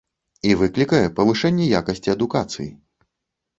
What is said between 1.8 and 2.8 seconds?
якасці адукацыі.